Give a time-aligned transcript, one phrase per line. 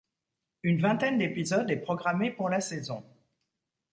[0.63, 3.03] Une vingtaine d'épisode est programmée pour la saison.